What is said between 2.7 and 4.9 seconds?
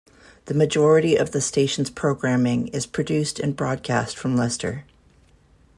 produced and broadcast from Leicester.